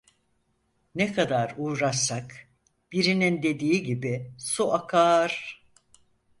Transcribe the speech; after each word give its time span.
Ne 0.95 1.13
kadar 1.13 1.55
uğraşsak 1.57 2.47
-birinin 2.91 3.43
dediği 3.43 3.83
gibi- 3.83 4.31
su 4.37 4.73
akar… 4.73 5.61